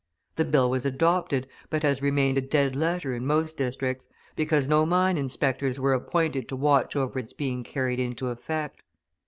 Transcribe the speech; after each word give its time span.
The 0.35 0.45
bill 0.45 0.67
was 0.71 0.83
adopted, 0.83 1.45
but 1.69 1.83
has 1.83 2.01
remained 2.01 2.39
a 2.39 2.41
dead 2.41 2.75
letter 2.75 3.13
in 3.13 3.23
most 3.23 3.55
districts, 3.55 4.07
because 4.35 4.67
no 4.67 4.83
mine 4.83 5.15
inspectors 5.15 5.79
were 5.79 5.93
appointed 5.93 6.49
to 6.49 6.55
watch 6.55 6.95
over 6.95 7.19
its 7.19 7.33
being 7.33 7.61
carried 7.63 7.99
into 7.99 8.29
effect. 8.29 8.81